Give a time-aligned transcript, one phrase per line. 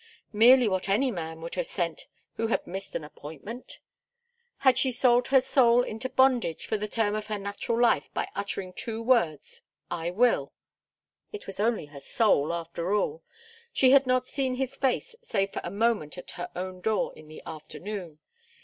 [0.33, 3.77] Merely what any man would have sent who had missed an appointment?
[4.57, 8.27] Had she sold her soul into bondage for the term of her natural life by
[8.33, 9.61] uttering two words
[9.91, 10.53] 'I will'?
[11.31, 13.21] It was only her soul, after all.
[13.71, 17.27] She had not seen his face save for a moment at her own door in
[17.27, 18.17] the afternoon.